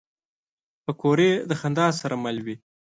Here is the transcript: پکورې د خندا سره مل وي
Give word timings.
پکورې 0.83 1.31
د 1.49 1.51
خندا 1.59 1.87
سره 2.01 2.15
مل 2.23 2.37
وي 2.45 2.55